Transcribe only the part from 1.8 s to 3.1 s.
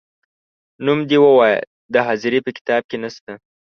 د حاضرۍ په کتاب کې نه